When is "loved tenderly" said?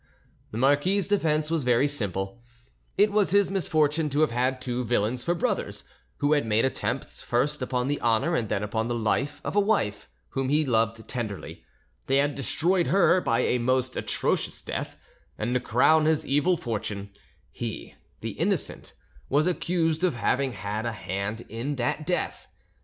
10.65-11.63